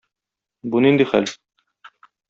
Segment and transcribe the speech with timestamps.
[0.75, 1.33] Бу нинди хәл?